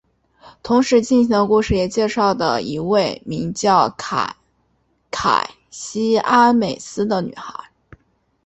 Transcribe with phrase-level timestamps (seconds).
[0.63, 4.33] 同时进行的故事也介绍的一位名叫凯
[5.69, 7.69] 西阿美斯的女孩。